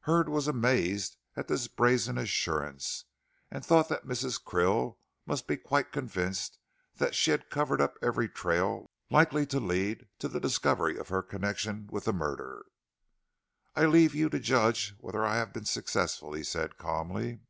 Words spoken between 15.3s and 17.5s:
have been successful," he said calmly.